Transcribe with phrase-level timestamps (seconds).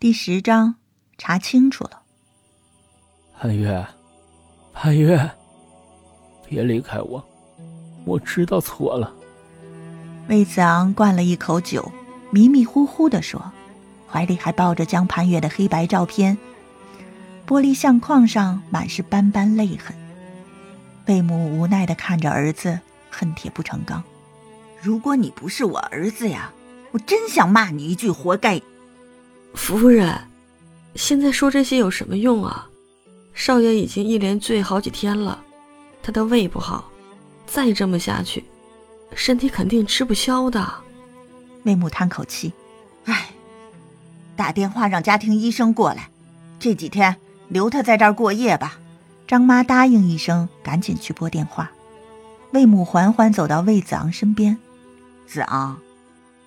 [0.00, 0.76] 第十章，
[1.18, 2.02] 查清楚了。
[3.36, 3.84] 潘越，
[4.72, 5.28] 潘越，
[6.46, 7.28] 别离开我，
[8.04, 9.12] 我知道错了。
[10.28, 11.90] 魏子昂灌了一口酒，
[12.30, 13.50] 迷迷糊糊的说，
[14.08, 16.38] 怀里还抱着江潘越的黑白照片，
[17.44, 19.96] 玻璃相框上满是斑斑泪痕。
[21.06, 22.78] 魏母无奈的看着儿子，
[23.10, 24.00] 恨铁不成钢。
[24.80, 26.52] 如果你不是我儿子呀，
[26.92, 28.62] 我真想骂你一句活该。
[29.54, 30.16] 夫人，
[30.94, 32.68] 现在说这些有什么用啊？
[33.34, 35.40] 少爷已经一连醉好几天了，
[36.02, 36.90] 他的胃不好，
[37.46, 38.44] 再这么下去，
[39.14, 40.72] 身体肯定吃不消的。
[41.64, 42.52] 魏母叹口气
[43.04, 43.30] ：“哎，
[44.36, 46.08] 打电话让家庭医生过来，
[46.58, 47.14] 这几天
[47.48, 48.78] 留他在这儿过夜吧。”
[49.26, 51.70] 张妈答应一声，赶紧去拨电话。
[52.52, 54.56] 魏母缓缓走到魏子昂身边
[55.28, 55.78] ：“子昂，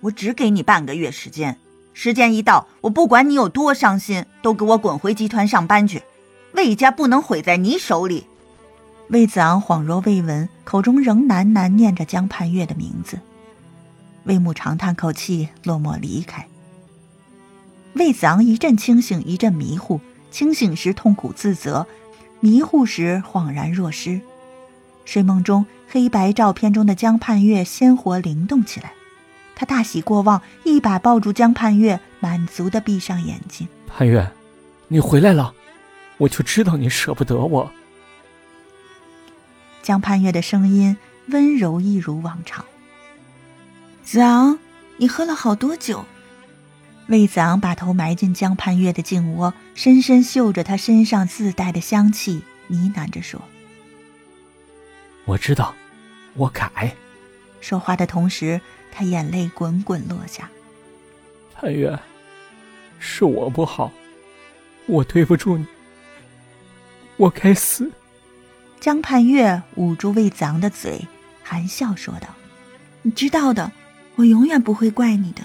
[0.00, 1.58] 我只给你半个月时间。”
[1.92, 6.02] 时间一到，我不管你有多伤心，都给我滚回集团上班去。
[6.52, 8.26] 魏家不能毁在你手里。
[9.08, 13.18] 魏子昂恍若未闻，口中仍喃喃念着江盼月的名字。
[14.24, 16.46] 魏母长叹口气，落寞离开。
[17.94, 20.00] 魏子昂一阵清醒，一阵迷糊。
[20.30, 21.88] 清醒时痛苦自责，
[22.38, 24.20] 迷糊时恍然若失。
[25.04, 28.92] 睡梦中，黑白照片中的江盼月鲜活灵动起来。
[29.60, 33.68] 他大喜过望，一把抱住江盼月，满足的闭上眼睛。
[33.86, 34.32] 盼月，
[34.88, 35.52] 你回来了，
[36.16, 37.70] 我就知道你舍不得我。
[39.82, 42.64] 江盼月的声音温柔，一如往常。
[44.02, 44.58] 子昂，
[44.96, 46.06] 你喝了好多酒。
[47.08, 53.42] 魏子昂把头埋进江盼月的颈窝，深深嗅着他身上自带的香气，呢喃着说
[55.26, 55.74] ：“我知道，
[56.32, 56.96] 我改。”
[57.60, 58.58] 说话的同时。
[58.90, 60.50] 他眼泪滚滚落下。
[61.54, 61.98] 潘越，
[62.98, 63.92] 是我不好，
[64.86, 65.66] 我对不住你，
[67.16, 67.90] 我该死。
[68.80, 71.06] 江盼月捂住魏子昂的嘴，
[71.42, 72.28] 含笑说道
[73.02, 73.72] ：“你知道的，
[74.16, 75.42] 我永远不会怪你的。”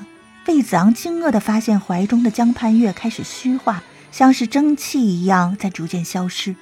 [0.48, 6.56] 魏子昂惊愕的发现，怀中的江盼月开始虚化，像是蒸汽一样在逐渐消失。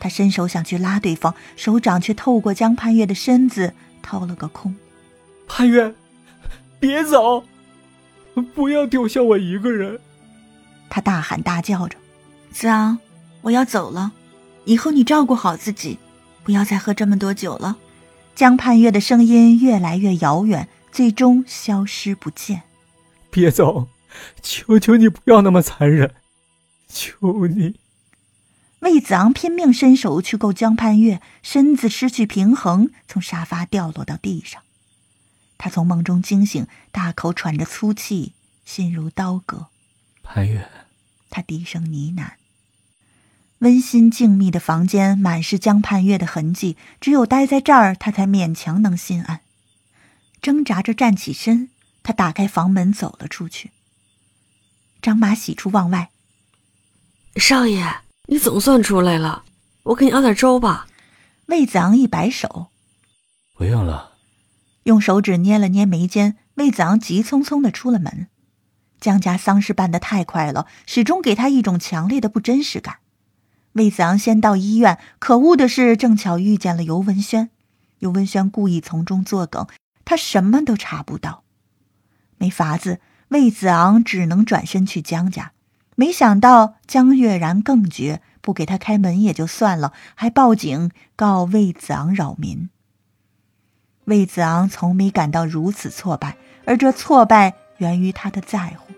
[0.00, 4.74] 他伸手想去拉对方，手掌却透过江盼月的身子掏了个空。
[5.46, 5.94] 潘越。
[6.80, 7.44] 别走！
[8.54, 10.00] 不要丢下我一个人！
[10.88, 11.98] 他大喊大叫着
[12.50, 12.98] ：“子昂，
[13.42, 14.12] 我要走了，
[14.64, 15.98] 以后你照顾好自己，
[16.42, 17.76] 不要再喝这么多酒了。”
[18.34, 22.62] 江盼月的声音越来越遥远，最终消失不见。
[23.30, 23.88] 别走！
[24.40, 26.14] 求求你不要那么残忍！
[26.88, 27.78] 求你！
[28.80, 34.62] 魏子昂拼命伸手去够江盼月，身子失去平衡，从沙发掉落到地上。
[35.62, 38.32] 他从梦中惊醒，大口喘着粗气，
[38.64, 39.66] 心如刀割。
[40.22, 40.66] 潘越，
[41.28, 42.30] 他低声呢喃。
[43.58, 49.42] 温馨静谧的房间满是江盼月的痕迹，只有待在这儿，他才勉强能心安。
[50.40, 51.68] 挣扎着站起身，
[52.02, 53.70] 他打开房门走了出去。
[55.02, 56.08] 张马喜出望外
[57.36, 59.44] ：“少爷，你总算出来了，
[59.82, 60.86] 我给你熬点粥吧。”
[61.48, 62.68] 魏子昂一摆手
[63.52, 64.08] ：“不用了。”
[64.84, 68.28] 用手指捏了捏眉间，魏子昂急匆匆的出了门。
[69.00, 72.96] 江家丧事办得太快了，始终给他一种强烈的不真实感。
[73.72, 77.50] 魏子昂先到医院，可恶的是，正巧遇见了尤文轩。
[78.00, 79.66] 尤文轩故意从中作梗，
[80.04, 81.44] 他什么都查不到。
[82.38, 85.52] 没法子，魏子昂只能转身去江家。
[85.94, 92.70] 没想到江月然更绝，不给他开门也就算了，还报警告魏子昂扰民。
[94.04, 98.92] 魏子昂从没感到如此挫败，而这挫败源于他的在乎。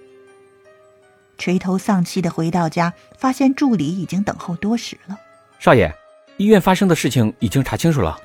[1.38, 5.18] 垂头丧气的回到家，发现助理已经等候多时了。
[5.58, 5.92] 少爷，
[6.36, 8.16] 医院发生的事情已经查清楚了。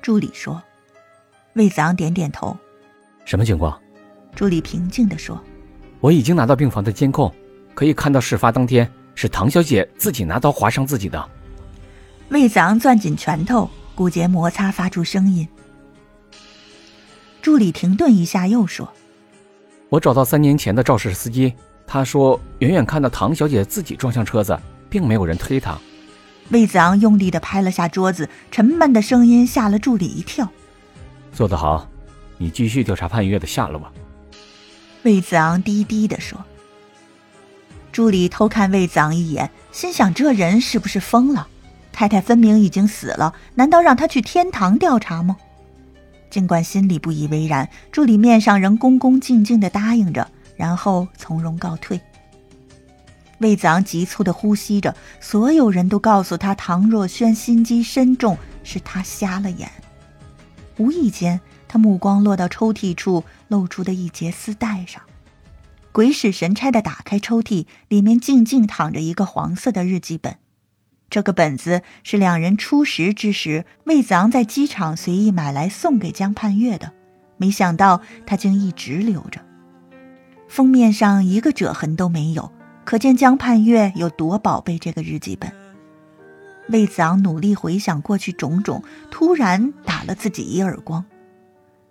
[0.00, 0.60] 助理说。
[1.54, 2.56] 魏子昂点点头。
[3.26, 3.78] 什么情况？
[4.34, 5.38] 助理平静地说
[6.00, 7.30] ：“我已经拿到病房的监控，
[7.74, 11.28] 可以看到事发当天是唐小姐自己拿刀划伤自己的。”
[12.30, 15.46] 魏子昂攥紧拳头，骨节摩擦发出声音。
[17.42, 18.88] 助理停顿一下，又说
[19.90, 21.52] ：“我找到三年前的肇事司机，
[21.84, 24.56] 他说远远看到唐小姐自己撞向车子，
[24.88, 25.76] 并没有人推她。”
[26.50, 30.48] 魏子昂用力的拍了下桌子，沉闷的声音吓了助理一跳。
[31.34, 31.88] “做得好，
[32.38, 33.92] 你继续调查潘月的下落吧。”
[35.02, 36.38] 魏子昂低低的说。
[37.90, 41.48] 助理偷看魏子昂一眼，心想：这人是不是疯了？
[41.92, 45.36] 太太分明已经死了，难道让他去天堂调查吗？
[46.32, 50.26] 尽管心里不以为然，助理面上仍恭恭敬敬地答应着，
[50.56, 52.00] 然后从容告退。
[53.40, 59.70] 魏子昂急促地呼吸着，所有人都告诉他，唐若萱心机深重，是他瞎了眼。
[60.78, 61.38] 无意间，
[61.68, 65.02] 他目光落到抽屉处露出的一截丝带上，
[65.92, 70.38] 鬼使神差地打开抽屉，里面静静躺着一个黄色的日记本。
[71.12, 76.90] 这个本子是两人初识之时，魏子昂在机场随意买来送给江盼月的，
[77.36, 79.42] 没想到他竟一直留着。
[80.48, 82.50] 封面上一个褶痕都没有。
[82.86, 85.52] 可见江盼月有多宝贝这个日记本。
[86.70, 91.04] 魏子昂努力回想过去种种，突然打了自己一耳光。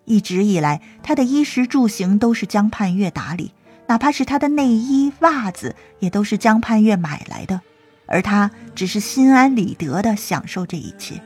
[0.05, 3.53] 一直以来，他的衣食住行都是江盼月打理，
[3.85, 7.61] 哪怕是他的内衣、袜子，也都是江盼月买来的，
[8.11, 11.19] 而他只是心安理得地享受这一切。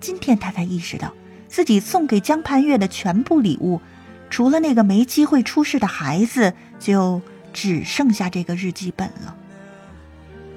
[0.00, 1.12] 今天他才意识到，
[1.48, 3.82] 自己送给江盼月的全部礼物，
[4.30, 7.20] 除了那个没机会出世的孩子，就……
[7.52, 9.36] 只剩下这个日记本了。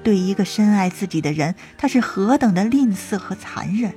[0.04, 3.92] 对一个深爱自己的人，他是何等的吝啬和残忍。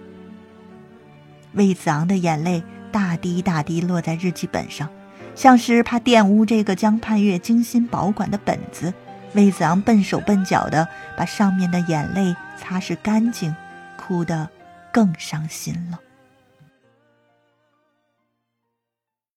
[1.53, 4.89] 魏子昂的眼泪大滴大滴落在日记本上，
[5.35, 8.91] 像是怕玷污这个江盼月精心保管的本子。
[9.33, 13.55] 魏子昂笨手笨脚的把上面的眼泪擦拭干净，
[13.95, 14.49] 哭得
[14.91, 15.99] 更伤心了。